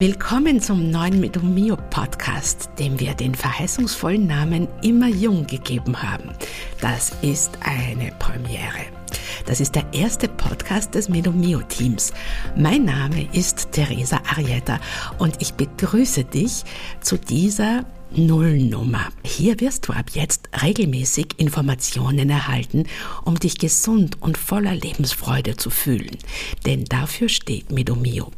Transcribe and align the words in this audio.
Willkommen 0.00 0.60
zum 0.60 0.92
neuen 0.92 1.18
Medomio 1.18 1.76
Podcast, 1.90 2.70
dem 2.78 3.00
wir 3.00 3.14
den 3.14 3.34
verheißungsvollen 3.34 4.28
Namen 4.28 4.68
Immer 4.80 5.08
Jung 5.08 5.44
gegeben 5.44 6.00
haben. 6.00 6.30
Das 6.80 7.10
ist 7.20 7.58
eine 7.62 8.12
Premiere. 8.20 8.78
Das 9.44 9.58
ist 9.58 9.74
der 9.74 9.92
erste 9.92 10.28
Podcast 10.28 10.94
des 10.94 11.08
Medomio 11.08 11.62
Teams. 11.62 12.12
Mein 12.56 12.84
Name 12.84 13.28
ist 13.32 13.72
Teresa 13.72 14.22
Arietta 14.30 14.78
und 15.18 15.42
ich 15.42 15.54
begrüße 15.54 16.22
dich 16.22 16.62
zu 17.00 17.18
dieser 17.18 17.84
Nullnummer. 18.12 19.08
Hier 19.24 19.58
wirst 19.58 19.88
du 19.88 19.94
ab 19.94 20.10
jetzt 20.12 20.48
regelmäßig 20.62 21.38
Informationen 21.38 22.30
erhalten, 22.30 22.84
um 23.24 23.36
dich 23.36 23.58
gesund 23.58 24.22
und 24.22 24.38
voller 24.38 24.76
Lebensfreude 24.76 25.56
zu 25.56 25.70
fühlen. 25.70 26.16
Denn 26.66 26.84
dafür 26.84 27.28
steht 27.28 27.72
Medomio 27.72 28.30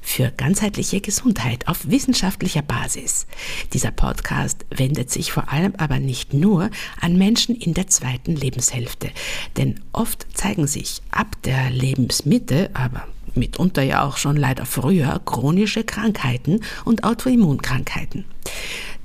für 0.00 0.30
ganzheitliche 0.30 1.00
Gesundheit 1.00 1.68
auf 1.68 1.90
wissenschaftlicher 1.90 2.62
Basis. 2.62 3.26
Dieser 3.72 3.90
Podcast 3.90 4.64
wendet 4.70 5.10
sich 5.10 5.32
vor 5.32 5.52
allem 5.52 5.74
aber 5.76 5.98
nicht 5.98 6.34
nur 6.34 6.70
an 7.00 7.16
Menschen 7.16 7.54
in 7.54 7.74
der 7.74 7.86
zweiten 7.86 8.36
Lebenshälfte, 8.36 9.10
denn 9.56 9.80
oft 9.92 10.26
zeigen 10.34 10.66
sich 10.66 11.02
ab 11.10 11.36
der 11.44 11.70
Lebensmitte, 11.70 12.70
aber 12.74 13.06
mitunter 13.34 13.82
ja 13.82 14.04
auch 14.04 14.16
schon 14.16 14.36
leider 14.36 14.66
früher, 14.66 15.20
chronische 15.24 15.84
Krankheiten 15.84 16.60
und 16.84 17.04
Autoimmunkrankheiten 17.04 18.24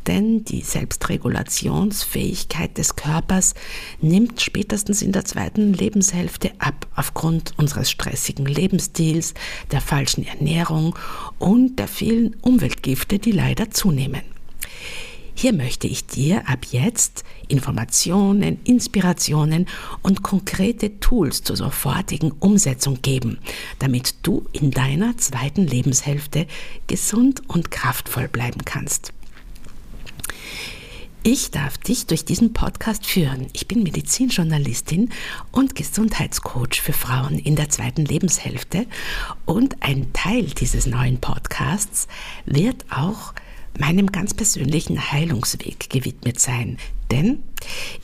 denn 0.07 0.45
die 0.45 0.61
Selbstregulationsfähigkeit 0.61 2.77
des 2.77 2.95
Körpers 2.95 3.53
nimmt 4.01 4.41
spätestens 4.41 5.01
in 5.01 5.11
der 5.11 5.25
zweiten 5.25 5.73
Lebenshälfte 5.73 6.51
ab 6.59 6.87
aufgrund 6.95 7.53
unseres 7.57 7.91
stressigen 7.91 8.45
Lebensstils, 8.45 9.33
der 9.71 9.81
falschen 9.81 10.25
Ernährung 10.25 10.95
und 11.39 11.77
der 11.77 11.87
vielen 11.87 12.35
Umweltgifte, 12.41 13.19
die 13.19 13.31
leider 13.31 13.71
zunehmen. 13.71 14.21
Hier 15.33 15.53
möchte 15.53 15.87
ich 15.87 16.05
dir 16.05 16.47
ab 16.47 16.65
jetzt 16.69 17.23
Informationen, 17.47 18.59
Inspirationen 18.63 19.65
und 20.03 20.21
konkrete 20.21 20.99
Tools 20.99 21.41
zur 21.41 21.55
sofortigen 21.55 22.31
Umsetzung 22.31 23.01
geben, 23.01 23.39
damit 23.79 24.15
du 24.23 24.45
in 24.51 24.71
deiner 24.71 25.17
zweiten 25.17 25.65
Lebenshälfte 25.65 26.47
gesund 26.87 27.49
und 27.49 27.71
kraftvoll 27.71 28.27
bleiben 28.27 28.65
kannst. 28.65 29.13
Ich 31.23 31.51
darf 31.51 31.77
dich 31.77 32.07
durch 32.07 32.25
diesen 32.25 32.51
Podcast 32.51 33.05
führen. 33.05 33.45
Ich 33.53 33.67
bin 33.67 33.83
Medizinjournalistin 33.83 35.11
und 35.51 35.75
Gesundheitscoach 35.75 36.81
für 36.81 36.93
Frauen 36.93 37.37
in 37.37 37.55
der 37.55 37.69
zweiten 37.69 38.05
Lebenshälfte 38.05 38.87
und 39.45 39.83
ein 39.83 40.13
Teil 40.13 40.45
dieses 40.45 40.87
neuen 40.87 41.21
Podcasts 41.21 42.07
wird 42.47 42.85
auch 42.89 43.35
meinem 43.79 44.11
ganz 44.11 44.33
persönlichen 44.33 45.11
Heilungsweg 45.11 45.89
gewidmet 45.89 46.39
sein. 46.39 46.77
Denn 47.11 47.43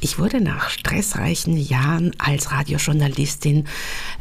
ich 0.01 0.19
wurde 0.19 0.41
nach 0.41 0.69
stressreichen 0.69 1.55
Jahren 1.57 2.11
als 2.17 2.51
Radiojournalistin 2.51 3.63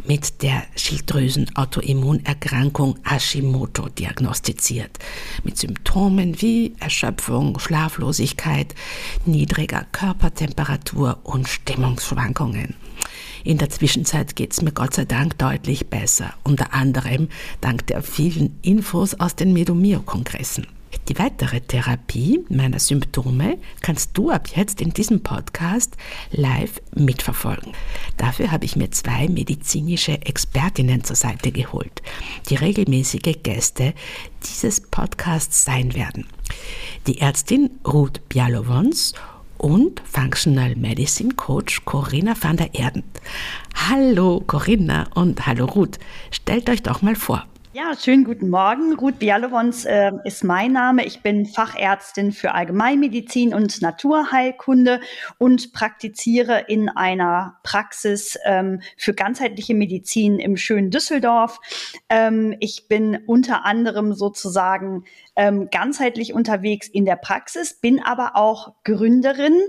mit 0.07 0.43
der 0.43 0.63
Schilddrüsen-Autoimmunerkrankung 0.77 3.01
Hashimoto 3.05 3.89
diagnostiziert. 3.89 5.01
Mit 5.43 5.59
Symptomen 5.59 6.41
wie 6.41 6.77
Erschöpfung, 6.79 7.59
Schlaflosigkeit, 7.59 8.77
niedriger 9.25 9.85
Körpertemperatur 9.91 11.19
und 11.25 11.49
Stimmungsschwankungen. 11.49 12.77
In 13.43 13.59
der 13.59 13.71
Zwischenzeit 13.71 14.37
geht 14.37 14.53
es 14.53 14.63
mir 14.63 14.71
Gott 14.73 14.95
sei 14.95 15.05
Dank 15.05 15.37
deutlich 15.39 15.89
besser, 15.89 16.35
unter 16.45 16.73
anderem 16.75 17.29
dank 17.61 17.89
der 17.89 18.03
vielen 18.03 18.59
Infos 18.63 19.15
aus 19.15 19.35
den 19.37 19.53
Medomio-Kongressen. 19.53 20.76
Die 21.09 21.19
weitere 21.19 21.61
Therapie 21.61 22.45
meiner 22.49 22.81
Symptome 22.81 23.59
kannst 23.81 24.11
du 24.15 24.31
ab 24.31 24.49
jetzt 24.55 24.81
in 24.81 24.93
diesem 24.93 25.23
Podcast 25.23 25.97
live 26.33 26.81
mitverfolgen. 26.95 27.73
Dafür 28.17 28.51
habe 28.51 28.65
ich 28.65 28.75
mir 28.75 28.91
zwei 28.91 29.29
medizinische 29.29 30.21
Expertinnen 30.23 31.05
zur 31.05 31.17
Seite 31.17 31.53
geholt, 31.53 32.03
die 32.49 32.57
regelmäßige 32.57 33.37
Gäste 33.43 33.95
dieses 34.45 34.81
Podcasts 34.81 35.65
sein 35.65 35.95
werden. 35.95 36.27
Die 37.07 37.21
Ärztin 37.21 37.71
Ruth 37.87 38.21
Bialowons 38.29 39.15
und 39.59 40.03
Functional 40.05 40.75
Medicine 40.77 41.35
Coach 41.35 41.85
Corinna 41.85 42.35
van 42.41 42.57
der 42.57 42.75
Erden. 42.75 43.05
Hallo 43.89 44.43
Corinna 44.47 45.09
und 45.15 45.47
hallo 45.47 45.67
Ruth. 45.67 45.99
Stellt 46.31 46.69
euch 46.69 46.83
doch 46.83 47.03
mal 47.03 47.17
vor. 47.17 47.47
Ja, 47.79 47.95
schönen 47.95 48.25
guten 48.25 48.49
Morgen. 48.49 48.95
Ruth 48.95 49.19
Bialowons 49.19 49.85
äh, 49.85 50.11
ist 50.25 50.43
mein 50.45 50.73
Name. 50.73 51.05
Ich 51.05 51.21
bin 51.21 51.45
Fachärztin 51.45 52.33
für 52.33 52.55
Allgemeinmedizin 52.55 53.53
und 53.53 53.83
Naturheilkunde 53.83 54.99
und 55.37 55.75
praktiziere 55.75 56.65
in 56.69 56.89
einer 56.89 57.59
Praxis 57.65 58.39
ähm, 58.47 58.81
für 58.97 59.13
ganzheitliche 59.13 59.75
Medizin 59.75 60.39
im 60.39 60.57
schönen 60.57 60.91
Düsseldorf. 60.91 61.59
Ähm, 62.09 62.57
ich 62.61 62.89
bin 62.89 63.19
unter 63.27 63.67
anderem 63.67 64.15
sozusagen 64.15 65.05
ähm, 65.37 65.69
ganzheitlich 65.71 66.33
unterwegs 66.33 66.89
in 66.89 67.05
der 67.05 67.17
Praxis, 67.17 67.75
bin 67.75 68.01
aber 68.03 68.37
auch 68.37 68.73
Gründerin 68.85 69.61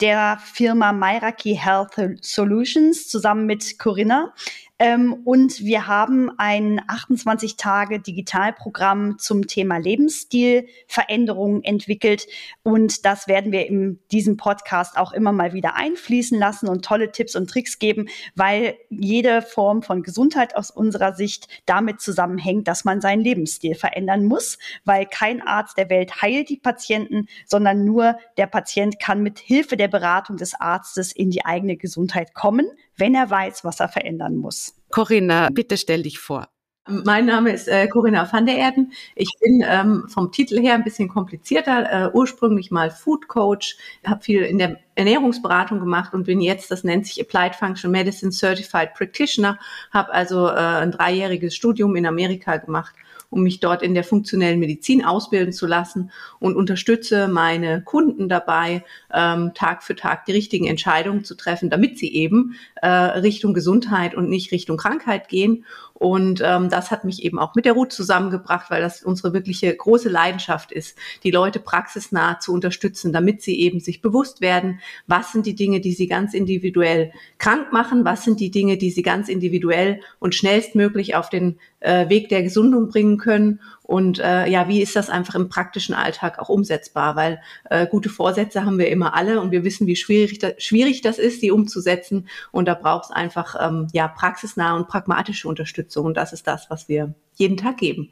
der 0.00 0.38
Firma 0.40 0.92
Mairaki 0.92 1.56
Health 1.56 1.96
Solutions 2.20 3.08
zusammen 3.08 3.46
mit 3.46 3.80
Corinna. 3.80 4.32
Ähm, 4.78 5.22
und 5.24 5.60
wir 5.60 5.86
haben 5.86 6.30
ein 6.36 6.82
28 6.86 7.56
Tage 7.56 7.98
Digitalprogramm 7.98 9.18
zum 9.18 9.46
Thema 9.46 9.78
Lebensstilveränderungen 9.78 11.64
entwickelt. 11.64 12.26
Und 12.62 13.06
das 13.06 13.26
werden 13.26 13.52
wir 13.52 13.66
in 13.66 13.98
diesem 14.12 14.36
Podcast 14.36 14.98
auch 14.98 15.12
immer 15.12 15.32
mal 15.32 15.54
wieder 15.54 15.76
einfließen 15.76 16.38
lassen 16.38 16.68
und 16.68 16.84
tolle 16.84 17.10
Tipps 17.10 17.36
und 17.36 17.48
Tricks 17.48 17.78
geben, 17.78 18.08
weil 18.34 18.76
jede 18.90 19.40
Form 19.40 19.82
von 19.82 20.02
Gesundheit 20.02 20.54
aus 20.54 20.70
unserer 20.70 21.14
Sicht 21.14 21.48
damit 21.64 22.02
zusammenhängt, 22.02 22.68
dass 22.68 22.84
man 22.84 23.00
seinen 23.00 23.22
Lebensstil 23.22 23.76
verändern 23.76 24.26
muss, 24.26 24.58
weil 24.84 25.06
kein 25.06 25.40
Arzt 25.40 25.78
der 25.78 25.88
Welt 25.88 26.20
heilt 26.20 26.50
die 26.50 26.58
Patienten, 26.58 27.28
sondern 27.46 27.86
nur 27.86 28.18
der 28.36 28.46
Patient 28.46 29.00
kann 29.00 29.22
mit 29.22 29.38
Hilfe 29.38 29.78
der 29.78 29.88
Beratung 29.88 30.36
des 30.36 30.54
Arztes 30.54 31.12
in 31.12 31.30
die 31.30 31.46
eigene 31.46 31.78
Gesundheit 31.78 32.34
kommen, 32.34 32.66
wenn 32.96 33.14
er 33.14 33.30
weiß, 33.30 33.64
was 33.64 33.80
er 33.80 33.88
verändern 33.88 34.36
muss. 34.36 34.65
Corinna, 34.90 35.48
bitte 35.50 35.76
stell 35.76 36.02
dich 36.02 36.18
vor. 36.18 36.48
Mein 36.88 37.26
Name 37.26 37.50
ist 37.50 37.66
äh, 37.66 37.88
Corinna 37.88 38.32
van 38.32 38.46
der 38.46 38.58
Erden. 38.58 38.92
Ich 39.16 39.32
bin 39.40 39.64
ähm, 39.66 40.04
vom 40.08 40.30
Titel 40.30 40.60
her 40.60 40.74
ein 40.74 40.84
bisschen 40.84 41.08
komplizierter, 41.08 41.90
äh, 41.90 42.10
ursprünglich 42.12 42.70
mal 42.70 42.92
Food 42.92 43.26
Coach, 43.26 43.76
habe 44.06 44.22
viel 44.22 44.42
in 44.42 44.58
der 44.58 44.78
Ernährungsberatung 44.94 45.80
gemacht 45.80 46.14
und 46.14 46.26
bin 46.26 46.40
jetzt, 46.40 46.70
das 46.70 46.84
nennt 46.84 47.06
sich 47.06 47.20
Applied 47.20 47.56
Functional 47.56 47.90
Medicine 47.90 48.30
Certified 48.30 48.94
Practitioner, 48.94 49.58
habe 49.92 50.12
also 50.12 50.46
äh, 50.46 50.52
ein 50.52 50.92
dreijähriges 50.92 51.56
Studium 51.56 51.96
in 51.96 52.06
Amerika 52.06 52.56
gemacht 52.58 52.94
um 53.30 53.42
mich 53.42 53.60
dort 53.60 53.82
in 53.82 53.94
der 53.94 54.04
funktionellen 54.04 54.60
Medizin 54.60 55.04
ausbilden 55.04 55.52
zu 55.52 55.66
lassen 55.66 56.10
und 56.38 56.56
unterstütze 56.56 57.28
meine 57.28 57.82
Kunden 57.82 58.28
dabei, 58.28 58.84
ähm, 59.12 59.52
Tag 59.54 59.82
für 59.82 59.96
Tag 59.96 60.24
die 60.26 60.32
richtigen 60.32 60.66
Entscheidungen 60.66 61.24
zu 61.24 61.34
treffen, 61.34 61.70
damit 61.70 61.98
sie 61.98 62.12
eben 62.14 62.56
äh, 62.76 62.88
Richtung 62.88 63.54
Gesundheit 63.54 64.14
und 64.14 64.28
nicht 64.28 64.52
Richtung 64.52 64.76
Krankheit 64.76 65.28
gehen. 65.28 65.64
Und 65.98 66.42
ähm, 66.44 66.68
das 66.68 66.90
hat 66.90 67.04
mich 67.04 67.24
eben 67.24 67.38
auch 67.38 67.54
mit 67.54 67.64
der 67.64 67.72
Ruth 67.72 67.90
zusammengebracht, 67.90 68.70
weil 68.70 68.82
das 68.82 69.02
unsere 69.02 69.32
wirkliche 69.32 69.74
große 69.74 70.10
Leidenschaft 70.10 70.70
ist, 70.70 70.98
die 71.22 71.30
Leute 71.30 71.58
praxisnah 71.58 72.38
zu 72.38 72.52
unterstützen, 72.52 73.14
damit 73.14 73.40
sie 73.40 73.58
eben 73.58 73.80
sich 73.80 74.02
bewusst 74.02 74.42
werden, 74.42 74.80
was 75.06 75.32
sind 75.32 75.46
die 75.46 75.54
Dinge, 75.54 75.80
die 75.80 75.92
sie 75.92 76.06
ganz 76.06 76.34
individuell 76.34 77.12
krank 77.38 77.72
machen, 77.72 78.04
was 78.04 78.24
sind 78.24 78.40
die 78.40 78.50
Dinge, 78.50 78.76
die 78.76 78.90
sie 78.90 79.00
ganz 79.00 79.30
individuell 79.30 80.00
und 80.18 80.34
schnellstmöglich 80.34 81.14
auf 81.14 81.30
den 81.30 81.58
äh, 81.80 82.10
Weg 82.10 82.28
der 82.28 82.42
Gesundung 82.42 82.88
bringen 82.88 83.16
können 83.16 83.60
und 83.86 84.18
äh, 84.18 84.48
ja, 84.48 84.66
wie 84.66 84.82
ist 84.82 84.96
das 84.96 85.08
einfach 85.08 85.36
im 85.36 85.48
praktischen 85.48 85.94
Alltag 85.94 86.40
auch 86.40 86.48
umsetzbar? 86.48 87.14
Weil 87.14 87.40
äh, 87.70 87.86
gute 87.86 88.08
Vorsätze 88.08 88.64
haben 88.64 88.78
wir 88.78 88.88
immer 88.88 89.14
alle 89.14 89.40
und 89.40 89.52
wir 89.52 89.62
wissen, 89.62 89.86
wie 89.86 89.94
schwierig, 89.94 90.40
da, 90.40 90.50
schwierig 90.58 91.02
das 91.02 91.20
ist, 91.20 91.40
die 91.40 91.52
umzusetzen. 91.52 92.26
Und 92.50 92.66
da 92.66 92.74
braucht 92.74 93.04
es 93.04 93.10
einfach 93.12 93.54
ähm, 93.60 93.86
ja 93.92 94.08
praxisnahe 94.08 94.74
und 94.74 94.88
pragmatische 94.88 95.46
Unterstützung. 95.46 96.06
Und 96.06 96.16
das 96.16 96.32
ist 96.32 96.48
das, 96.48 96.68
was 96.68 96.88
wir 96.88 97.14
jeden 97.36 97.56
Tag 97.56 97.76
geben. 97.76 98.10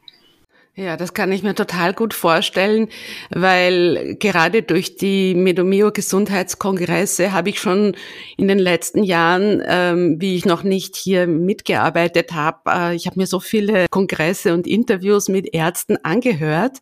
Ja, 0.76 0.96
das 0.96 1.14
kann 1.14 1.30
ich 1.30 1.44
mir 1.44 1.54
total 1.54 1.94
gut 1.94 2.14
vorstellen, 2.14 2.88
weil 3.30 4.16
gerade 4.18 4.64
durch 4.64 4.96
die 4.96 5.36
Medomio 5.36 5.92
Gesundheitskongresse 5.92 7.30
habe 7.30 7.50
ich 7.50 7.60
schon 7.60 7.96
in 8.36 8.48
den 8.48 8.58
letzten 8.58 9.04
Jahren, 9.04 9.62
ähm, 9.68 10.16
wie 10.20 10.34
ich 10.34 10.46
noch 10.46 10.64
nicht 10.64 10.96
hier 10.96 11.28
mitgearbeitet 11.28 12.32
habe, 12.32 12.58
äh, 12.68 12.94
ich 12.96 13.06
habe 13.06 13.20
mir 13.20 13.28
so 13.28 13.38
viele 13.38 13.86
Kongresse 13.88 14.52
und 14.52 14.66
Interviews 14.66 15.28
mit 15.28 15.54
Ärzten 15.54 15.96
angehört. 16.02 16.78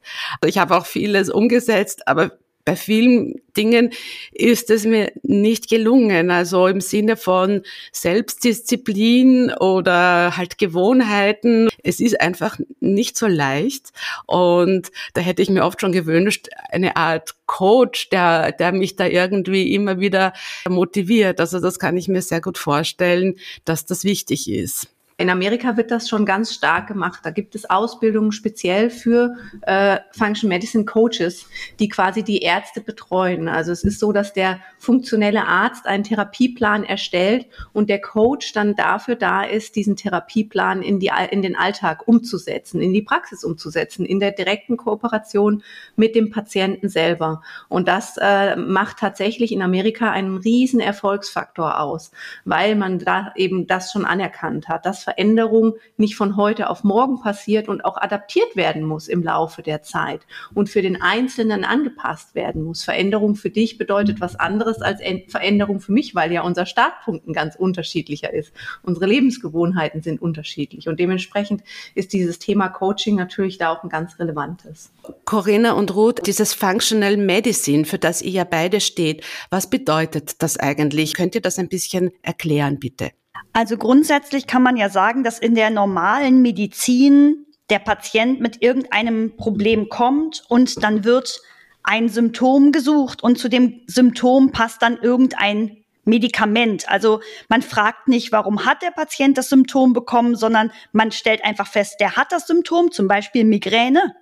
Ich 0.46 0.56
habe 0.56 0.74
auch 0.74 0.86
vieles 0.86 1.28
umgesetzt, 1.28 2.08
aber 2.08 2.30
bei 2.64 2.76
vielen 2.76 3.34
Dingen 3.56 3.90
ist 4.32 4.70
es 4.70 4.84
mir 4.84 5.12
nicht 5.22 5.68
gelungen. 5.68 6.30
Also 6.30 6.66
im 6.68 6.80
Sinne 6.80 7.16
von 7.16 7.62
Selbstdisziplin 7.90 9.52
oder 9.52 10.36
halt 10.36 10.58
Gewohnheiten. 10.58 11.68
Es 11.82 12.00
ist 12.00 12.20
einfach 12.20 12.58
nicht 12.80 13.18
so 13.18 13.26
leicht. 13.26 13.90
Und 14.26 14.92
da 15.14 15.20
hätte 15.20 15.42
ich 15.42 15.50
mir 15.50 15.64
oft 15.64 15.80
schon 15.80 15.92
gewünscht, 15.92 16.48
eine 16.70 16.96
Art 16.96 17.34
Coach, 17.46 18.10
der, 18.10 18.52
der 18.52 18.72
mich 18.72 18.96
da 18.96 19.06
irgendwie 19.06 19.74
immer 19.74 19.98
wieder 19.98 20.32
motiviert. 20.68 21.40
Also 21.40 21.60
das 21.60 21.78
kann 21.78 21.96
ich 21.96 22.08
mir 22.08 22.22
sehr 22.22 22.40
gut 22.40 22.58
vorstellen, 22.58 23.36
dass 23.64 23.84
das 23.86 24.04
wichtig 24.04 24.48
ist. 24.48 24.88
In 25.22 25.30
Amerika 25.30 25.76
wird 25.76 25.92
das 25.92 26.08
schon 26.08 26.26
ganz 26.26 26.52
stark 26.52 26.88
gemacht. 26.88 27.20
Da 27.22 27.30
gibt 27.30 27.54
es 27.54 27.70
Ausbildungen 27.70 28.32
speziell 28.32 28.90
für 28.90 29.36
äh, 29.60 29.98
Function 30.10 30.48
Medicine 30.48 30.84
Coaches, 30.84 31.46
die 31.78 31.88
quasi 31.88 32.24
die 32.24 32.40
Ärzte 32.40 32.80
betreuen. 32.80 33.46
Also 33.46 33.70
es 33.70 33.84
ist 33.84 34.00
so, 34.00 34.10
dass 34.10 34.32
der 34.32 34.58
funktionelle 34.78 35.46
Arzt 35.46 35.86
einen 35.86 36.02
Therapieplan 36.02 36.82
erstellt 36.82 37.46
und 37.72 37.88
der 37.88 38.00
Coach 38.00 38.52
dann 38.52 38.74
dafür 38.74 39.14
da 39.14 39.44
ist, 39.44 39.76
diesen 39.76 39.94
Therapieplan 39.94 40.82
in, 40.82 40.98
die, 40.98 41.12
in 41.30 41.42
den 41.42 41.54
Alltag 41.54 42.08
umzusetzen, 42.08 42.80
in 42.80 42.92
die 42.92 43.02
Praxis 43.02 43.44
umzusetzen, 43.44 44.04
in 44.04 44.18
der 44.18 44.32
direkten 44.32 44.76
Kooperation 44.76 45.62
mit 45.94 46.16
dem 46.16 46.30
Patienten 46.30 46.88
selber. 46.88 47.42
Und 47.68 47.86
das 47.86 48.16
äh, 48.20 48.56
macht 48.56 48.98
tatsächlich 48.98 49.52
in 49.52 49.62
Amerika 49.62 50.10
einen 50.10 50.38
riesen 50.38 50.80
Erfolgsfaktor 50.80 51.78
aus, 51.78 52.10
weil 52.44 52.74
man 52.74 52.98
da 52.98 53.32
eben 53.36 53.68
das 53.68 53.92
schon 53.92 54.04
anerkannt 54.04 54.66
hat. 54.66 54.84
Das 54.84 55.11
Veränderung 55.12 55.74
nicht 55.96 56.16
von 56.16 56.36
heute 56.36 56.70
auf 56.70 56.84
morgen 56.84 57.20
passiert 57.20 57.68
und 57.68 57.84
auch 57.84 57.96
adaptiert 57.96 58.56
werden 58.56 58.82
muss 58.82 59.08
im 59.08 59.22
Laufe 59.22 59.62
der 59.62 59.82
Zeit 59.82 60.22
und 60.54 60.70
für 60.70 60.80
den 60.80 61.00
Einzelnen 61.00 61.64
angepasst 61.64 62.34
werden 62.34 62.62
muss. 62.62 62.82
Veränderung 62.82 63.34
für 63.34 63.50
dich 63.50 63.76
bedeutet 63.76 64.20
was 64.20 64.36
anderes 64.36 64.80
als 64.80 65.00
Veränderung 65.28 65.80
für 65.80 65.92
mich, 65.92 66.14
weil 66.14 66.32
ja 66.32 66.42
unser 66.42 66.64
Startpunkt 66.64 67.28
ein 67.28 67.34
ganz 67.34 67.56
unterschiedlicher 67.56 68.32
ist. 68.32 68.52
Unsere 68.82 69.06
Lebensgewohnheiten 69.06 70.02
sind 70.02 70.22
unterschiedlich 70.22 70.88
und 70.88 70.98
dementsprechend 70.98 71.62
ist 71.94 72.12
dieses 72.12 72.38
Thema 72.38 72.68
Coaching 72.68 73.16
natürlich 73.16 73.58
da 73.58 73.70
auch 73.72 73.82
ein 73.82 73.90
ganz 73.90 74.18
relevantes. 74.18 74.92
Corinna 75.24 75.72
und 75.72 75.94
Ruth, 75.94 76.26
dieses 76.26 76.54
Functional 76.54 77.18
Medicine, 77.18 77.84
für 77.84 77.98
das 77.98 78.22
ihr 78.22 78.30
ja 78.30 78.44
beide 78.44 78.80
steht, 78.80 79.24
was 79.50 79.68
bedeutet 79.68 80.42
das 80.42 80.56
eigentlich? 80.58 81.14
Könnt 81.14 81.34
ihr 81.34 81.42
das 81.42 81.58
ein 81.58 81.68
bisschen 81.68 82.12
erklären, 82.22 82.78
bitte? 82.78 83.10
Also 83.52 83.76
grundsätzlich 83.76 84.46
kann 84.46 84.62
man 84.62 84.76
ja 84.76 84.88
sagen, 84.88 85.24
dass 85.24 85.38
in 85.38 85.54
der 85.54 85.70
normalen 85.70 86.42
Medizin 86.42 87.46
der 87.70 87.78
Patient 87.78 88.40
mit 88.40 88.62
irgendeinem 88.62 89.36
Problem 89.36 89.88
kommt 89.88 90.42
und 90.48 90.82
dann 90.82 91.04
wird 91.04 91.40
ein 91.82 92.08
Symptom 92.08 92.72
gesucht 92.72 93.22
und 93.22 93.38
zu 93.38 93.48
dem 93.48 93.82
Symptom 93.86 94.52
passt 94.52 94.82
dann 94.82 94.98
irgendein 94.98 95.82
Medikament. 96.04 96.88
Also 96.88 97.20
man 97.48 97.62
fragt 97.62 98.08
nicht, 98.08 98.32
warum 98.32 98.64
hat 98.66 98.82
der 98.82 98.90
Patient 98.90 99.38
das 99.38 99.48
Symptom 99.48 99.92
bekommen, 99.92 100.34
sondern 100.34 100.72
man 100.92 101.12
stellt 101.12 101.44
einfach 101.44 101.66
fest, 101.66 101.96
der 102.00 102.16
hat 102.16 102.32
das 102.32 102.46
Symptom, 102.46 102.90
zum 102.90 103.08
Beispiel 103.08 103.44
Migräne. 103.44 104.14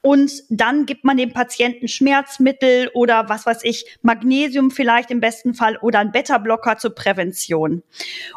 Und 0.00 0.32
dann 0.48 0.86
gibt 0.86 1.04
man 1.04 1.16
dem 1.16 1.32
Patienten 1.32 1.88
Schmerzmittel 1.88 2.90
oder 2.94 3.28
was 3.28 3.46
weiß 3.46 3.60
ich, 3.62 3.98
Magnesium 4.02 4.70
vielleicht 4.70 5.10
im 5.10 5.20
besten 5.20 5.54
Fall 5.54 5.76
oder 5.76 6.00
ein 6.00 6.12
Beta-Blocker 6.12 6.78
zur 6.78 6.94
Prävention. 6.94 7.82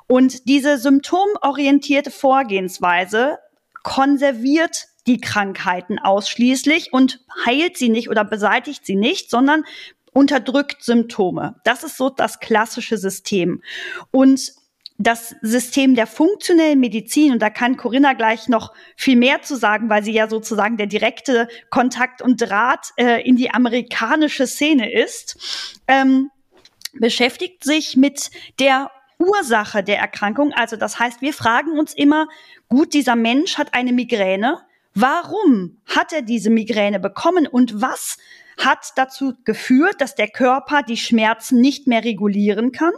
Und 0.08 0.48
diese 0.48 0.78
symptomorientierte 0.78 2.12
Vorgehensweise 2.12 3.40
konserviert 3.84 4.88
die 5.08 5.20
Krankheiten 5.20 6.00
ausschließlich 6.00 6.94
und 6.94 7.20
heilt 7.46 7.78
sie 7.78 7.90
nicht 7.90 8.10
oder 8.10 8.24
beseitigt 8.24 8.86
sie 8.86 8.96
nicht, 8.96 9.30
sondern 9.30 9.64
unterdrückt 10.14 10.82
Symptome. 10.82 11.60
Das 11.64 11.84
ist 11.84 11.98
so 11.98 12.10
das 12.10 12.40
klassische 12.40 12.98
System. 12.98 13.62
Und 14.12 14.54
das 14.98 15.36
System 15.42 15.96
der 15.96 16.08
funktionellen 16.08 16.80
Medizin, 16.80 17.34
und 17.34 17.42
da 17.42 17.50
kann 17.50 17.76
Corinna 17.76 18.14
gleich 18.14 18.48
noch 18.48 18.74
viel 18.96 19.18
mehr 19.18 19.42
zu 19.42 19.56
sagen, 19.56 19.90
weil 19.90 20.04
sie 20.04 20.14
ja 20.14 20.30
sozusagen 20.30 20.78
der 20.78 20.88
direkte 20.88 21.48
Kontakt 21.70 22.22
und 22.22 22.38
Draht 22.42 22.94
äh, 22.98 23.22
in 23.28 23.36
die 23.36 23.52
amerikanische 23.52 24.48
Szene 24.48 24.92
ist, 24.92 25.38
ähm, 25.88 26.32
beschäftigt 26.94 27.64
sich 27.64 27.98
mit 27.98 28.32
der 28.60 28.90
Ursache 29.18 29.84
der 29.84 30.00
Erkrankung. 30.00 30.54
Also 30.54 30.78
das 30.78 31.00
heißt, 31.00 31.22
wir 31.22 31.34
fragen 31.34 31.78
uns 31.78 31.94
immer, 31.94 32.28
gut, 32.70 32.94
dieser 32.94 33.16
Mensch 33.16 33.58
hat 33.58 33.74
eine 33.74 33.92
Migräne. 33.92 34.60
Warum 34.94 35.82
hat 35.86 36.14
er 36.14 36.22
diese 36.22 36.50
Migräne 36.50 37.02
bekommen 37.02 37.48
und 37.48 37.82
was 37.82 38.18
hat 38.58 38.92
dazu 38.96 39.34
geführt, 39.44 39.96
dass 40.00 40.16
der 40.16 40.28
Körper 40.28 40.84
die 40.84 40.98
Schmerzen 40.98 41.60
nicht 41.62 41.88
mehr 41.88 42.04
regulieren 42.04 42.72
kann? 42.72 42.94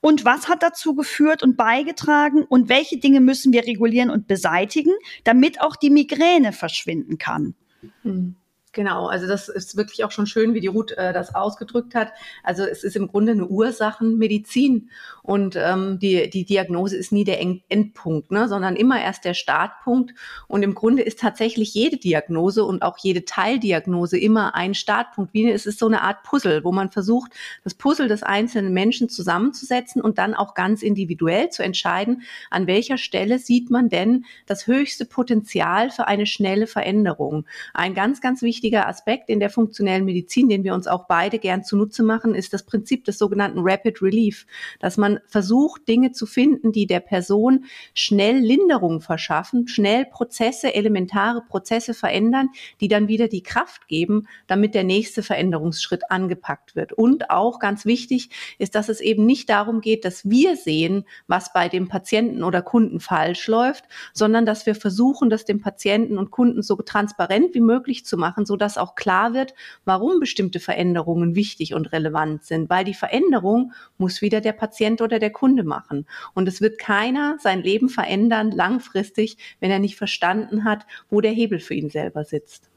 Und 0.00 0.24
was 0.24 0.48
hat 0.48 0.62
dazu 0.62 0.94
geführt 0.94 1.42
und 1.42 1.56
beigetragen? 1.56 2.44
Und 2.44 2.68
welche 2.68 2.98
Dinge 2.98 3.20
müssen 3.20 3.52
wir 3.52 3.66
regulieren 3.66 4.10
und 4.10 4.26
beseitigen, 4.26 4.92
damit 5.24 5.60
auch 5.60 5.76
die 5.76 5.90
Migräne 5.90 6.52
verschwinden 6.52 7.18
kann? 7.18 7.54
Hm. 8.02 8.36
Genau, 8.78 9.08
also 9.08 9.26
das 9.26 9.48
ist 9.48 9.76
wirklich 9.76 10.04
auch 10.04 10.12
schon 10.12 10.28
schön, 10.28 10.54
wie 10.54 10.60
die 10.60 10.68
Ruth 10.68 10.92
äh, 10.92 11.12
das 11.12 11.34
ausgedrückt 11.34 11.96
hat. 11.96 12.12
Also 12.44 12.62
es 12.62 12.84
ist 12.84 12.94
im 12.94 13.08
Grunde 13.08 13.32
eine 13.32 13.48
Ursachenmedizin 13.48 14.90
und 15.24 15.56
ähm, 15.56 15.98
die, 15.98 16.30
die 16.30 16.44
Diagnose 16.44 16.96
ist 16.96 17.10
nie 17.10 17.24
der 17.24 17.40
Endpunkt, 17.40 18.30
ne, 18.30 18.46
sondern 18.46 18.76
immer 18.76 18.98
erst 18.98 19.24
der 19.24 19.34
Startpunkt. 19.34 20.14
Und 20.46 20.62
im 20.62 20.76
Grunde 20.76 21.02
ist 21.02 21.18
tatsächlich 21.18 21.74
jede 21.74 21.96
Diagnose 21.96 22.64
und 22.64 22.82
auch 22.82 22.98
jede 22.98 23.24
Teildiagnose 23.24 24.16
immer 24.16 24.54
ein 24.54 24.74
Startpunkt. 24.74 25.34
Wie 25.34 25.50
es 25.50 25.66
ist 25.66 25.80
so 25.80 25.86
eine 25.86 26.02
Art 26.02 26.22
Puzzle, 26.22 26.62
wo 26.62 26.70
man 26.70 26.92
versucht, 26.92 27.32
das 27.64 27.74
Puzzle 27.74 28.06
des 28.06 28.22
einzelnen 28.22 28.72
Menschen 28.72 29.08
zusammenzusetzen 29.08 30.00
und 30.00 30.18
dann 30.18 30.34
auch 30.34 30.54
ganz 30.54 30.82
individuell 30.82 31.50
zu 31.50 31.64
entscheiden, 31.64 32.22
an 32.48 32.68
welcher 32.68 32.96
Stelle 32.96 33.40
sieht 33.40 33.70
man 33.70 33.88
denn 33.88 34.24
das 34.46 34.68
höchste 34.68 35.04
Potenzial 35.04 35.90
für 35.90 36.06
eine 36.06 36.26
schnelle 36.26 36.68
Veränderung. 36.68 37.44
Ein 37.74 37.94
ganz, 37.94 38.20
ganz 38.20 38.40
wichtiges 38.40 38.67
wichtiger 38.68 38.86
Aspekt 38.86 39.30
in 39.30 39.40
der 39.40 39.48
funktionellen 39.48 40.04
Medizin, 40.04 40.50
den 40.50 40.62
wir 40.62 40.74
uns 40.74 40.86
auch 40.86 41.06
beide 41.06 41.38
gern 41.38 41.64
zunutze 41.64 42.02
machen, 42.02 42.34
ist 42.34 42.52
das 42.52 42.64
Prinzip 42.64 43.06
des 43.06 43.16
sogenannten 43.16 43.60
Rapid 43.62 44.02
Relief, 44.02 44.46
dass 44.78 44.98
man 44.98 45.20
versucht, 45.26 45.88
Dinge 45.88 46.12
zu 46.12 46.26
finden, 46.26 46.70
die 46.70 46.86
der 46.86 47.00
Person 47.00 47.64
schnell 47.94 48.36
Linderung 48.36 49.00
verschaffen, 49.00 49.68
schnell 49.68 50.04
Prozesse, 50.04 50.74
elementare 50.74 51.40
Prozesse 51.40 51.94
verändern, 51.94 52.50
die 52.82 52.88
dann 52.88 53.08
wieder 53.08 53.26
die 53.28 53.42
Kraft 53.42 53.88
geben, 53.88 54.28
damit 54.46 54.74
der 54.74 54.84
nächste 54.84 55.22
Veränderungsschritt 55.22 56.10
angepackt 56.10 56.76
wird. 56.76 56.92
Und 56.92 57.30
auch 57.30 57.60
ganz 57.60 57.86
wichtig 57.86 58.28
ist, 58.58 58.74
dass 58.74 58.90
es 58.90 59.00
eben 59.00 59.24
nicht 59.24 59.48
darum 59.48 59.80
geht, 59.80 60.04
dass 60.04 60.28
wir 60.28 60.56
sehen, 60.56 61.06
was 61.26 61.54
bei 61.54 61.70
dem 61.70 61.88
Patienten 61.88 62.42
oder 62.42 62.60
Kunden 62.60 63.00
falsch 63.00 63.46
läuft, 63.46 63.84
sondern 64.12 64.44
dass 64.44 64.66
wir 64.66 64.74
versuchen, 64.74 65.30
das 65.30 65.46
dem 65.46 65.62
Patienten 65.62 66.18
und 66.18 66.30
Kunden 66.30 66.60
so 66.60 66.76
transparent 66.76 67.54
wie 67.54 67.60
möglich 67.60 68.04
zu 68.04 68.18
machen, 68.18 68.44
so 68.48 68.56
dass 68.56 68.76
auch 68.76 68.96
klar 68.96 69.32
wird, 69.34 69.54
warum 69.84 70.18
bestimmte 70.18 70.58
Veränderungen 70.58 71.36
wichtig 71.36 71.74
und 71.74 71.92
relevant 71.92 72.42
sind, 72.44 72.68
weil 72.68 72.84
die 72.84 72.94
Veränderung 72.94 73.72
muss 73.96 74.20
wieder 74.20 74.40
der 74.40 74.52
Patient 74.52 75.00
oder 75.00 75.20
der 75.20 75.30
Kunde 75.30 75.62
machen. 75.62 76.06
Und 76.34 76.48
es 76.48 76.60
wird 76.60 76.78
keiner 76.78 77.36
sein 77.38 77.62
Leben 77.62 77.88
verändern 77.88 78.50
langfristig, 78.50 79.38
wenn 79.60 79.70
er 79.70 79.78
nicht 79.78 79.96
verstanden 79.96 80.64
hat, 80.64 80.84
wo 81.08 81.20
der 81.20 81.30
Hebel 81.30 81.60
für 81.60 81.74
ihn 81.74 81.90
selber 81.90 82.24
sitzt. 82.24 82.68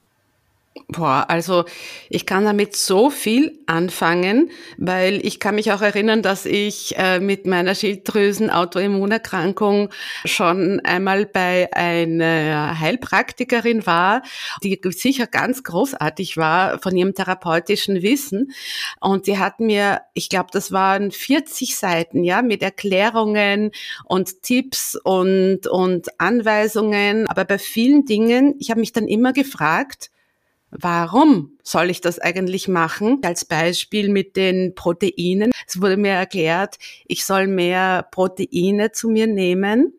Boah, 0.88 1.26
also 1.28 1.66
ich 2.10 2.26
kann 2.26 2.46
damit 2.46 2.78
so 2.78 3.10
viel 3.10 3.60
anfangen, 3.66 4.52
weil 4.78 5.20
ich 5.26 5.42
kann 5.42 5.56
mich 5.56 5.74
auch 5.74 5.82
erinnern, 5.82 6.22
dass 6.22 6.46
ich 6.46 6.98
äh, 6.98 7.20
mit 7.20 7.46
meiner 7.46 7.76
Schilddrüsen-Autoimmunerkrankung 7.76 9.90
schon 10.24 10.80
einmal 10.82 11.26
bei 11.26 11.68
einer 11.74 12.80
Heilpraktikerin 12.80 13.86
war, 13.86 14.22
die 14.64 14.80
sicher 14.92 15.28
ganz 15.28 15.64
großartig 15.64 16.38
war 16.38 16.80
von 16.80 16.96
ihrem 16.96 17.16
therapeutischen 17.16 18.02
Wissen. 18.02 18.54
Und 19.02 19.28
die 19.28 19.40
hat 19.40 19.60
mir, 19.60 20.04
ich 20.14 20.30
glaube, 20.30 20.52
das 20.54 20.72
waren 20.72 21.12
40 21.12 21.76
Seiten, 21.76 22.24
ja, 22.24 22.42
mit 22.42 22.64
Erklärungen 22.64 23.72
und 24.06 24.42
Tipps 24.42 24.98
und, 25.04 25.68
und 25.68 26.18
Anweisungen. 26.18 27.28
Aber 27.28 27.44
bei 27.44 27.60
vielen 27.60 28.06
Dingen, 28.06 28.56
ich 28.58 28.72
habe 28.72 28.80
mich 28.80 28.94
dann 28.94 29.10
immer 29.10 29.34
gefragt, 29.34 30.12
Warum 30.72 31.58
soll 31.64 31.90
ich 31.90 32.02
das 32.02 32.18
eigentlich 32.20 32.68
machen? 32.68 33.20
Als 33.24 33.46
Beispiel 33.46 34.10
mit 34.10 34.36
den 34.38 34.74
Proteinen. 34.74 35.52
Es 35.68 35.82
wurde 35.82 35.98
mir 35.98 36.14
erklärt, 36.14 36.78
ich 37.06 37.26
soll 37.26 37.48
mehr 37.48 38.08
Proteine 38.12 38.92
zu 38.92 39.10
mir 39.10 39.28
nehmen 39.28 39.94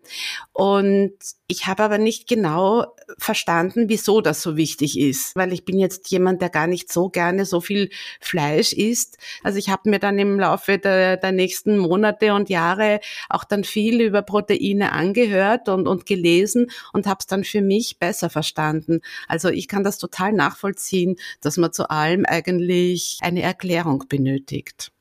und 0.52 1.12
ich 1.46 1.66
habe 1.66 1.82
aber 1.82 1.98
nicht 1.98 2.28
genau 2.28 2.86
verstanden, 3.18 3.88
wieso 3.88 4.20
das 4.20 4.42
so 4.42 4.56
wichtig 4.56 4.98
ist, 4.98 5.36
weil 5.36 5.52
ich 5.52 5.64
bin 5.64 5.78
jetzt 5.78 6.10
jemand, 6.10 6.40
der 6.40 6.50
gar 6.50 6.66
nicht 6.66 6.92
so 6.92 7.08
gerne 7.08 7.44
so 7.44 7.60
viel 7.60 7.90
Fleisch 8.20 8.72
isst. 8.72 9.18
Also 9.42 9.58
ich 9.58 9.68
habe 9.68 9.90
mir 9.90 9.98
dann 9.98 10.18
im 10.18 10.38
Laufe 10.40 10.78
der, 10.78 11.16
der 11.16 11.32
nächsten 11.32 11.78
Monate 11.78 12.34
und 12.34 12.48
Jahre 12.48 13.00
auch 13.28 13.44
dann 13.44 13.64
viel 13.64 14.00
über 14.00 14.22
Proteine 14.22 14.92
angehört 14.92 15.68
und, 15.68 15.86
und 15.86 16.06
gelesen 16.06 16.70
und 16.92 17.06
habe 17.06 17.18
es 17.20 17.26
dann 17.26 17.44
für 17.44 17.60
mich 17.60 17.98
besser 17.98 18.30
verstanden. 18.30 19.00
Also 19.28 19.48
ich 19.48 19.68
kann 19.68 19.84
das 19.84 19.98
total 19.98 20.32
nachvollziehen, 20.32 21.16
dass 21.40 21.56
man 21.56 21.72
zu 21.72 21.90
allem 21.90 22.24
eigentlich 22.26 23.18
eine 23.20 23.42
Erklärung 23.42 24.04
benötigt. 24.08 24.92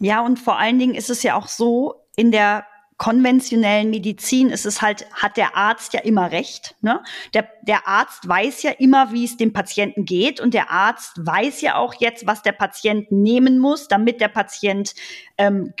Ja, 0.00 0.20
und 0.20 0.38
vor 0.38 0.58
allen 0.58 0.78
Dingen 0.78 0.94
ist 0.94 1.10
es 1.10 1.22
ja 1.22 1.34
auch 1.34 1.48
so, 1.48 1.94
in 2.16 2.30
der 2.30 2.64
konventionellen 2.98 3.90
Medizin 3.90 4.50
ist 4.50 4.66
es 4.66 4.82
halt, 4.82 5.06
hat 5.12 5.36
der 5.36 5.56
Arzt 5.56 5.94
ja 5.94 6.00
immer 6.00 6.32
recht. 6.32 6.74
Ne? 6.80 7.00
Der, 7.32 7.48
der 7.62 7.86
Arzt 7.86 8.28
weiß 8.28 8.64
ja 8.64 8.72
immer, 8.72 9.12
wie 9.12 9.24
es 9.24 9.36
dem 9.36 9.52
Patienten 9.52 10.04
geht 10.04 10.40
und 10.40 10.52
der 10.52 10.70
Arzt 10.70 11.12
weiß 11.16 11.60
ja 11.60 11.76
auch 11.76 11.94
jetzt, 11.94 12.26
was 12.26 12.42
der 12.42 12.52
Patient 12.52 13.10
nehmen 13.12 13.60
muss, 13.60 13.86
damit 13.86 14.20
der 14.20 14.28
Patient 14.28 14.94
ähm, 15.38 15.72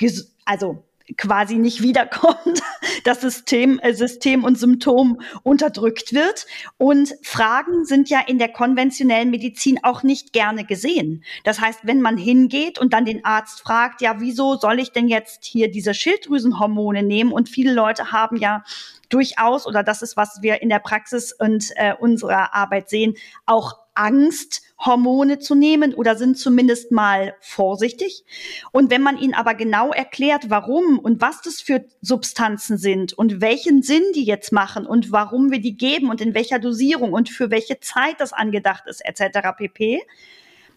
also 0.44 0.84
quasi 1.16 1.56
nicht 1.56 1.82
wiederkommt, 1.82 2.62
das 3.04 3.20
System, 3.20 3.78
äh, 3.80 3.94
System 3.94 4.44
und 4.44 4.58
Symptom 4.58 5.20
unterdrückt 5.42 6.12
wird. 6.12 6.46
Und 6.76 7.14
Fragen 7.22 7.84
sind 7.84 8.10
ja 8.10 8.20
in 8.26 8.38
der 8.38 8.50
konventionellen 8.50 9.30
Medizin 9.30 9.78
auch 9.82 10.02
nicht 10.02 10.32
gerne 10.32 10.64
gesehen. 10.64 11.24
Das 11.44 11.60
heißt, 11.60 11.80
wenn 11.84 12.00
man 12.00 12.16
hingeht 12.16 12.78
und 12.78 12.92
dann 12.92 13.04
den 13.04 13.24
Arzt 13.24 13.60
fragt, 13.60 14.00
ja, 14.02 14.20
wieso 14.20 14.56
soll 14.56 14.80
ich 14.80 14.92
denn 14.92 15.08
jetzt 15.08 15.44
hier 15.44 15.70
diese 15.70 15.94
Schilddrüsenhormone 15.94 17.02
nehmen? 17.02 17.32
Und 17.32 17.48
viele 17.48 17.72
Leute 17.72 18.12
haben 18.12 18.36
ja 18.36 18.62
durchaus, 19.08 19.66
oder 19.66 19.82
das 19.82 20.02
ist, 20.02 20.16
was 20.16 20.42
wir 20.42 20.60
in 20.62 20.68
der 20.68 20.80
Praxis 20.80 21.32
und 21.32 21.70
äh, 21.76 21.94
unserer 21.98 22.54
Arbeit 22.54 22.90
sehen, 22.90 23.14
auch 23.46 23.78
Angst, 23.98 24.62
Hormone 24.78 25.40
zu 25.40 25.54
nehmen 25.54 25.92
oder 25.92 26.16
sind 26.16 26.38
zumindest 26.38 26.92
mal 26.92 27.34
vorsichtig. 27.40 28.24
Und 28.70 28.90
wenn 28.90 29.02
man 29.02 29.18
ihnen 29.18 29.34
aber 29.34 29.54
genau 29.54 29.92
erklärt, 29.92 30.50
warum 30.50 30.98
und 30.98 31.20
was 31.20 31.42
das 31.42 31.60
für 31.60 31.84
Substanzen 32.00 32.78
sind 32.78 33.12
und 33.12 33.40
welchen 33.40 33.82
Sinn 33.82 34.04
die 34.14 34.24
jetzt 34.24 34.52
machen 34.52 34.86
und 34.86 35.10
warum 35.10 35.50
wir 35.50 35.60
die 35.60 35.76
geben 35.76 36.10
und 36.10 36.20
in 36.20 36.34
welcher 36.34 36.60
Dosierung 36.60 37.12
und 37.12 37.28
für 37.28 37.50
welche 37.50 37.80
Zeit 37.80 38.20
das 38.20 38.32
angedacht 38.32 38.84
ist, 38.86 39.04
etc. 39.04 39.48
pp., 39.56 40.00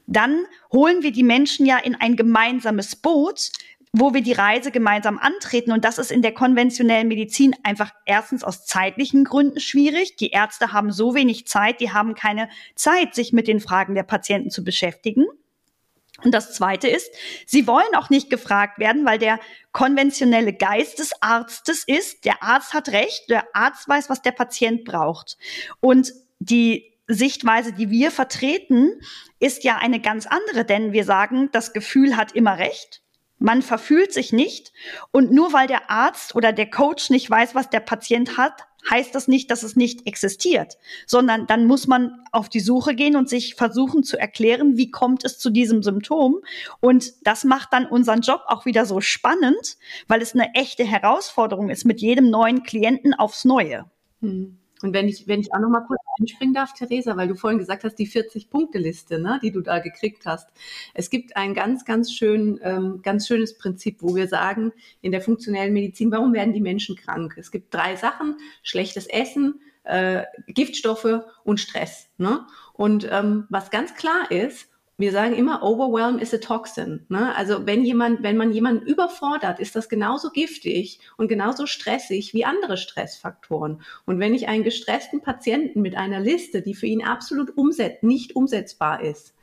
dann 0.08 0.46
holen 0.74 1.04
wir 1.04 1.12
die 1.12 1.24
Menschen 1.24 1.66
ja 1.66 1.78
in 1.78 1.96
ein 1.96 2.16
gemeinsames 2.16 2.96
Boot, 2.96 3.52
wo 3.94 4.14
wir 4.14 4.22
die 4.22 4.34
Reise 4.34 4.72
gemeinsam 4.72 5.20
antreten. 5.20 5.72
Und 5.72 5.84
das 5.84 5.98
ist 5.98 6.12
in 6.12 6.22
der 6.22 6.34
konventionellen 6.34 7.08
Medizin 7.08 7.56
einfach 7.64 7.92
erstens 8.06 8.44
aus 8.44 8.66
zeitlichen 8.66 9.26
Gründen 9.26 9.60
schwierig. 9.60 10.16
Die 10.16 10.30
Ärzte 10.30 10.72
haben 10.72 10.92
so 10.92 11.14
wenig 11.14 11.48
Zeit, 11.48 11.82
die 11.82 11.92
haben 11.92 12.16
keine 12.16 12.50
Zeit, 12.76 13.16
sich 13.16 13.34
mit 13.34 13.48
den 13.48 13.60
Fragen 13.60 13.96
der 13.96 14.04
Patienten 14.04 14.50
zu 14.50 14.64
beschäftigen. 14.64 15.26
Und 16.24 16.34
das 16.34 16.54
Zweite 16.54 16.88
ist, 16.88 17.12
sie 17.46 17.68
wollen 17.68 17.96
auch 17.96 18.10
nicht 18.10 18.30
gefragt 18.30 18.80
werden, 18.80 19.06
weil 19.06 19.18
der 19.18 19.40
konventionelle 19.72 20.54
Geist 20.54 21.00
des 21.00 21.12
Arztes 21.22 21.84
ist, 21.86 22.26
der 22.26 22.44
Arzt 22.44 22.74
hat 22.74 22.90
recht, 22.90 23.30
der 23.30 23.44
Arzt 23.56 23.88
weiß, 23.90 24.10
was 24.10 24.22
der 24.22 24.32
Patient 24.32 24.86
braucht. 24.86 25.38
Und 25.80 26.14
die 26.40 26.94
Sichtweise, 27.08 27.74
die 27.74 27.90
wir 27.90 28.12
vertreten, 28.12 29.02
ist 29.40 29.64
ja 29.64 29.78
eine 29.78 30.00
ganz 30.00 30.28
andere, 30.28 30.64
denn 30.64 30.94
wir 30.94 31.04
sagen, 31.04 31.50
das 31.52 31.74
Gefühl 31.74 32.16
hat 32.16 32.34
immer 32.34 32.58
recht. 32.58 33.02
Man 33.42 33.64
verfühlt 33.64 34.14
sich 34.14 34.32
nicht. 34.32 34.72
Und 35.12 35.32
nur 35.32 35.52
weil 35.52 35.66
der 35.68 35.90
Arzt 35.90 36.36
oder 36.36 36.54
der 36.54 36.70
Coach 36.70 37.10
nicht 37.10 37.28
weiß, 37.28 37.56
was 37.56 37.72
der 37.72 37.80
Patient 37.80 38.38
hat, 38.38 38.54
heißt 38.90 39.14
das 39.16 39.28
nicht, 39.28 39.50
dass 39.50 39.64
es 39.64 39.76
nicht 39.76 40.08
existiert, 40.08 40.78
sondern 41.06 41.48
dann 41.48 41.66
muss 41.66 41.88
man 41.88 42.24
auf 42.32 42.50
die 42.50 42.60
Suche 42.60 42.96
gehen 42.96 43.16
und 43.16 43.30
sich 43.30 43.56
versuchen 43.56 44.04
zu 44.04 44.18
erklären, 44.18 44.78
wie 44.78 44.92
kommt 44.92 45.24
es 45.26 45.40
zu 45.40 45.50
diesem 45.50 45.82
Symptom. 45.82 46.42
Und 46.80 47.14
das 47.26 47.44
macht 47.44 47.74
dann 47.74 47.88
unseren 47.88 48.22
Job 48.22 48.42
auch 48.46 48.66
wieder 48.66 48.86
so 48.86 49.02
spannend, 49.02 49.78
weil 50.08 50.22
es 50.22 50.34
eine 50.34 50.54
echte 50.54 50.84
Herausforderung 50.84 51.70
ist 51.70 51.84
mit 51.84 52.00
jedem 52.00 52.30
neuen 52.30 52.62
Klienten 52.64 53.14
aufs 53.16 53.44
Neue. 53.44 53.86
Hm. 54.22 54.61
Und 54.84 54.94
wenn 54.94 55.08
ich, 55.08 55.28
wenn 55.28 55.40
ich 55.40 55.54
auch 55.54 55.60
noch 55.60 55.70
mal 55.70 55.82
kurz 55.82 56.02
einspringen 56.20 56.54
darf, 56.54 56.74
Theresa, 56.74 57.16
weil 57.18 57.28
du 57.28 57.36
vorhin 57.36 57.60
gesagt 57.60 57.84
hast, 57.84 57.96
die 57.96 58.08
40-Punkte-Liste, 58.08 59.20
ne, 59.20 59.40
die 59.42 59.52
du 59.52 59.62
da 59.62 59.80
gekriegt 59.80 60.26
hast. 60.26 60.50
Es 60.94 61.10
gibt 61.10 61.36
ein 61.36 61.54
ganz, 61.54 61.86
ganz 61.86 62.12
schön, 62.14 62.60
ähm, 62.64 63.02
ganz 63.02 63.28
schönes 63.28 63.58
Prinzip, 63.58 64.02
wo 64.02 64.16
wir 64.16 64.28
sagen, 64.28 64.72
in 65.02 65.12
der 65.12 65.22
funktionellen 65.22 65.74
Medizin, 65.74 66.12
warum 66.12 66.34
werden 66.34 66.54
die 66.54 66.62
Menschen 66.62 66.96
krank? 66.96 67.36
Es 67.38 67.52
gibt 67.52 67.74
drei 67.74 67.96
Sachen, 67.96 68.38
schlechtes 68.64 69.08
Essen, 69.08 69.62
äh, 69.84 70.24
Giftstoffe 70.48 71.22
und 71.44 71.60
Stress. 71.60 72.10
Ne? 72.18 72.46
Und 72.74 73.08
ähm, 73.12 73.46
was 73.50 73.72
ganz 73.72 73.96
klar 73.96 74.30
ist, 74.32 74.71
wir 75.02 75.12
sagen 75.12 75.36
immer, 75.36 75.64
overwhelm 75.64 76.20
is 76.20 76.34
a 76.34 76.38
toxin. 76.38 77.06
Ne? 77.10 77.36
Also 77.36 77.66
wenn 77.66 77.84
jemand, 77.84 78.24
wenn 78.24 78.38
man 78.38 78.52
jemanden 78.52 78.86
überfordert, 78.86 79.60
ist 79.60 79.76
das 79.76 79.90
genauso 79.90 80.30
giftig 80.30 81.00
und 81.18 81.28
genauso 81.28 81.66
stressig 81.66 82.34
wie 82.34 82.46
andere 82.46 82.78
Stressfaktoren. 82.78 83.82
Und 84.06 84.20
wenn 84.20 84.34
ich 84.34 84.48
einen 84.48 84.64
gestressten 84.64 85.22
Patienten 85.22 85.82
mit 85.82 85.98
einer 85.98 86.20
Liste, 86.20 86.62
die 86.62 86.76
für 86.76 86.86
ihn 86.86 87.04
absolut 87.04 87.58
umset 87.58 88.04
nicht 88.04 88.36
umsetzbar 88.36 89.02
ist, 89.02 89.34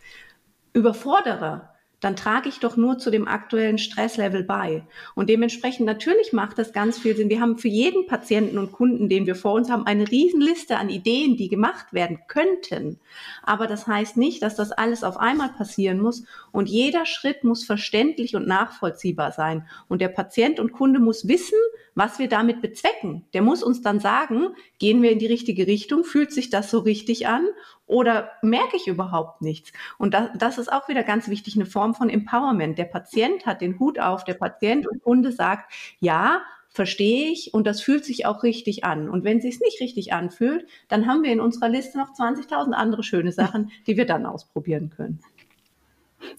überfordere, 0.73 1.69
dann 2.01 2.15
trage 2.15 2.49
ich 2.49 2.61
doch 2.61 2.77
nur 2.77 2.99
zu 2.99 3.11
dem 3.11 3.27
aktuellen 3.27 3.79
Stresslevel 3.79 4.45
bei. 4.45 4.85
Und 5.15 5.29
dementsprechend 5.29 5.87
natürlich 5.87 6.33
macht 6.33 6.59
das 6.59 6.73
ganz 6.73 6.99
viel 6.99 7.17
Sinn. 7.17 7.29
Wir 7.29 7.41
haben 7.41 7.59
für 7.59 7.69
jeden 7.69 8.07
Patienten 8.07 8.59
und 8.59 8.71
Kunden, 8.71 9.09
den 9.09 9.27
wir 9.27 9.35
vor 9.35 9.55
uns 9.55 9.69
haben, 9.69 9.87
eine 9.87 10.09
Riesenliste 10.09 10.77
an 10.77 10.91
Ideen, 10.91 11.37
die 11.37 11.49
gemacht 11.49 11.93
werden 11.93 12.21
könnten. 12.29 13.01
Aber 13.43 13.67
das 13.67 13.87
heißt 13.87 14.17
nicht, 14.17 14.43
dass 14.43 14.55
das 14.55 14.71
alles 14.71 15.03
auf 15.03 15.17
einmal 15.17 15.49
passieren 15.49 16.01
muss. 16.01 16.25
Und 16.53 16.69
jeder 16.69 17.05
Schritt 17.05 17.43
muss 17.43 17.65
verständlich 17.65 18.37
und 18.37 18.47
nachvollziehbar 18.47 19.33
sein. 19.33 19.67
Und 19.89 20.01
der 20.01 20.09
Patient 20.09 20.61
und 20.61 20.73
Kunde 20.73 21.01
muss 21.01 21.27
wissen, 21.27 21.59
was 21.97 22.21
wir 22.21 22.29
damit 22.29 22.63
bezwecken. 22.63 23.25
Der 23.35 23.43
muss 23.43 23.65
uns 23.65 23.83
dann 23.83 23.99
sagen, 23.99 24.51
gehen 24.79 25.03
wir 25.03 25.11
in 25.11 25.19
die 25.19 25.27
richtige 25.27 25.67
Richtung, 25.67 26.05
fühlt 26.05 26.33
sich 26.33 26.49
das 26.49 26.71
so 26.71 26.79
richtig 26.79 27.27
an 27.27 27.45
oder 27.89 28.31
merke 28.43 28.77
ich 28.77 28.87
überhaupt 28.87 29.43
nichts? 29.43 29.73
Und 29.99 30.15
das, 30.15 30.31
das 30.37 30.59
ist 30.59 30.73
auch 30.73 30.89
wieder 30.89 31.03
ganz 31.03 31.29
wichtig, 31.29 31.57
eine 31.57 31.67
Form 31.67 31.95
von 31.95 32.09
Empowerment. 32.09 32.79
Der 32.79 32.85
Patient 32.85 33.47
hat 33.47 33.61
den 33.61 33.79
Hut 33.81 33.99
auf, 33.99 34.25
der 34.25 34.35
Patient 34.35 34.87
und 34.87 35.03
Kunde 35.03 35.33
sagt, 35.33 35.73
ja, 35.99 36.43
verstehe 36.71 37.33
ich 37.33 37.55
und 37.55 37.67
das 37.67 37.81
fühlt 37.81 38.05
sich 38.05 38.27
auch 38.27 38.43
richtig 38.43 38.85
an. 38.85 39.09
Und 39.09 39.25
wenn 39.25 39.39
es 39.39 39.43
sich 39.43 39.61
nicht 39.61 39.81
richtig 39.81 40.13
anfühlt, 40.13 40.69
dann 40.89 41.07
haben 41.07 41.23
wir 41.23 41.33
in 41.33 41.41
unserer 41.41 41.69
Liste 41.69 41.99
noch 41.99 42.13
20.000 42.15 42.73
andere 42.73 43.03
schöne 43.03 43.33
Sachen, 43.33 43.71
die 43.87 43.97
wir 43.97 44.07
dann 44.07 44.27
ausprobieren 44.27 44.91
können. 44.91 45.21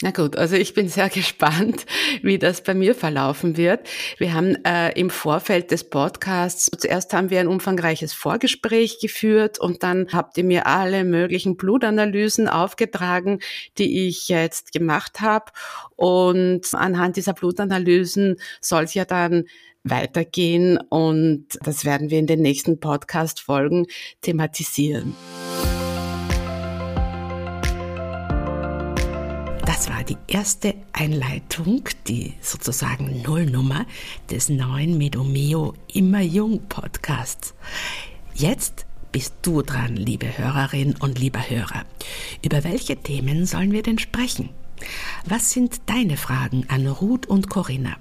Na 0.02 0.12
gut, 0.12 0.38
also 0.38 0.56
ich 0.56 0.74
bin 0.74 0.88
sehr 0.88 1.10
gespannt, 1.10 1.86
wie 2.22 2.38
das 2.38 2.62
bei 2.62 2.74
mir 2.74 2.96
verlaufen 2.96 3.58
wird. 3.58 3.88
Wir 4.18 4.34
haben 4.34 4.56
äh, 4.64 4.98
im 5.00 5.10
Vorfeld 5.10 5.72
des 5.72 5.90
Podcasts, 5.90 6.70
zuerst 6.78 7.14
haben 7.14 7.30
wir 7.30 7.40
ein 7.40 7.48
umfangreiches 7.48 8.14
Vorgespräch 8.14 9.00
geführt 9.00 9.60
und 9.60 9.84
dann 9.84 10.08
habt 10.12 10.38
ihr 10.38 10.44
mir 10.44 10.68
alle 10.68 11.04
möglichen 11.04 11.58
Blutanalysen 11.58 12.48
aufgetragen, 12.48 13.40
die 13.78 14.08
ich 14.08 14.30
jetzt 14.30 14.72
gemacht 14.72 15.22
habe. 15.22 15.52
Und 15.96 16.74
anhand 16.74 17.18
dieser 17.18 17.34
Blutanalysen 17.34 18.38
soll 18.62 18.84
es 18.84 18.94
ja 18.94 19.06
dann 19.06 19.46
weitergehen 19.84 20.78
und 20.90 21.46
das 21.62 21.86
werden 21.86 22.10
wir 22.10 22.20
in 22.20 22.28
den 22.28 22.42
nächsten 22.42 22.80
Podcast-Folgen 22.80 23.88
thematisieren. 24.22 25.16
Die 30.10 30.18
erste 30.28 30.74
Einleitung, 30.92 31.84
die 32.08 32.34
sozusagen 32.42 33.22
Nullnummer 33.22 33.86
des 34.32 34.50
neuen 34.50 34.98
Medomeo 34.98 35.76
Immer 35.94 36.22
Jung 36.22 36.62
Podcasts. 36.68 37.54
Jetzt 38.34 38.88
bist 39.12 39.36
du 39.44 39.62
dran, 39.62 39.96
liebe 39.96 40.38
Hörerin 40.38 40.96
und 41.00 41.20
lieber 41.20 41.48
Hörer. 41.48 41.86
Über 42.44 42.64
welche 42.64 42.98
Themen 42.98 43.46
sollen 43.46 43.72
wir 43.72 43.84
denn 43.84 44.00
sprechen? 44.00 44.50
Was 45.26 45.52
sind 45.52 45.82
deine 45.86 46.18
Fragen 46.18 46.66
an 46.70 46.88
Ruth 46.88 47.28
und 47.28 47.50
Corinna? 47.50 47.96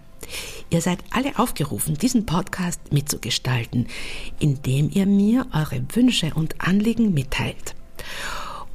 Ihr 0.71 0.81
seid 0.81 1.01
alle 1.11 1.39
aufgerufen, 1.39 1.99
diesen 1.99 2.25
Podcast 2.25 2.81
mitzugestalten, 2.91 3.87
indem 4.39 4.91
ihr 4.91 5.07
mir 5.07 5.47
eure 5.53 5.83
Wünsche 5.95 6.33
und 6.35 6.61
Anliegen 6.61 7.13
mitteilt. 7.13 7.75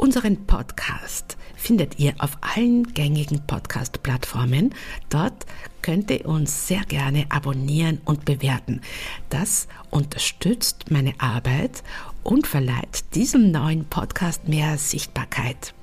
Unseren 0.04 0.46
Podcast 0.48 1.38
findet 1.56 1.98
ihr 1.98 2.14
auf 2.18 2.38
allen 2.42 2.94
gängigen 2.94 3.48
Podcast-Plattformen. 3.48 4.76
Dort 5.08 5.46
könnt 5.82 6.12
ihr 6.12 6.26
uns 6.26 6.68
sehr 6.68 6.84
gerne 6.84 7.26
abonnieren 7.30 8.02
und 8.04 8.26
bewerten. 8.26 8.82
Das 9.30 9.70
unterstützt 9.92 10.92
meine 10.92 11.14
Arbeit 11.20 11.84
und 12.22 12.48
verleiht 12.48 13.16
diesem 13.16 13.52
neuen 13.52 13.86
Podcast 13.86 14.50
mehr 14.50 14.78
Sichtbarkeit. 14.78 15.74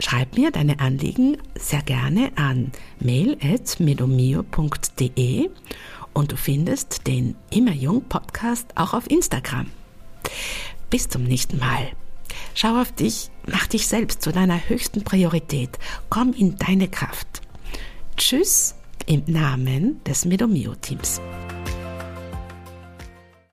schreib 0.00 0.36
mir 0.36 0.50
deine 0.50 0.80
Anliegen 0.80 1.38
sehr 1.54 1.82
gerne 1.82 2.32
an 2.34 2.72
mail.medomio.de 2.98 5.50
und 6.14 6.32
du 6.32 6.36
findest 6.36 7.06
den 7.06 7.36
Immer 7.50 7.74
Jung 7.74 8.02
Podcast 8.08 8.72
auch 8.74 8.92
auf 8.92 9.08
Instagram. 9.08 9.70
Bis 10.90 11.08
zum 11.08 11.22
nächsten 11.22 11.60
Mal. 11.60 11.92
Schau 12.54 12.80
auf 12.80 12.92
dich, 12.92 13.30
mach 13.46 13.66
dich 13.66 13.86
selbst 13.86 14.22
zu 14.22 14.32
deiner 14.32 14.68
höchsten 14.68 15.04
Priorität. 15.04 15.78
Komm 16.10 16.32
in 16.32 16.56
deine 16.56 16.88
Kraft. 16.88 17.40
Tschüss 18.16 18.74
im 19.06 19.24
Namen 19.26 20.02
des 20.04 20.24
Medomio 20.24 20.74
Teams. 20.76 21.20